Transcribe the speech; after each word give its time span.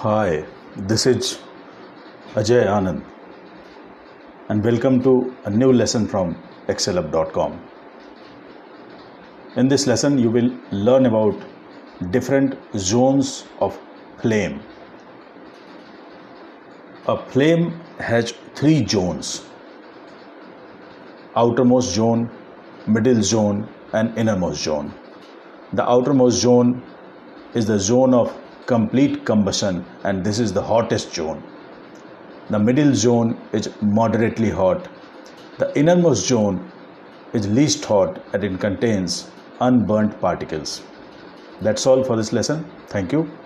Hi, 0.00 0.46
this 0.76 1.06
is 1.06 1.40
Ajay 2.40 2.64
Anand, 2.72 3.02
and 4.48 4.62
welcome 4.62 5.02
to 5.02 5.34
a 5.44 5.50
new 5.50 5.72
lesson 5.72 6.06
from 6.06 6.36
excelup.com. 6.68 7.60
In 9.56 9.66
this 9.66 9.88
lesson, 9.88 10.16
you 10.16 10.30
will 10.30 10.52
learn 10.70 11.06
about 11.06 11.34
different 12.12 12.56
zones 12.76 13.46
of 13.58 13.76
flame. 14.22 14.62
A 17.08 17.18
flame 17.32 17.70
has 17.98 18.34
three 18.54 18.86
zones 18.86 19.46
outermost 21.34 21.92
zone, 21.92 22.30
middle 22.86 23.20
zone, 23.20 23.68
and 23.92 24.16
innermost 24.16 24.62
zone. 24.62 24.94
The 25.72 25.90
outermost 25.90 26.40
zone 26.40 26.84
is 27.54 27.66
the 27.66 27.80
zone 27.80 28.14
of 28.14 28.32
complete 28.68 29.26
combustion, 29.26 29.98
and 30.04 30.24
this 30.24 30.38
is 30.38 30.52
the 30.52 30.62
hottest 30.62 31.12
zone. 31.12 31.42
The 32.50 32.58
middle 32.58 32.94
zone 32.94 33.48
is 33.54 33.78
moderately 33.80 34.50
hot. 34.50 34.88
The 35.58 35.72
innermost 35.76 36.26
zone 36.28 36.72
is 37.32 37.48
least 37.48 37.84
hot 37.86 38.18
and 38.32 38.44
it 38.44 38.60
contains 38.60 39.36
unburnt 39.60 40.20
particles. 40.20 40.90
That's 41.60 41.86
all 41.86 42.04
for 42.04 42.16
this 42.16 42.32
lesson. 42.32 42.78
Thank 42.90 43.12
you. 43.12 43.40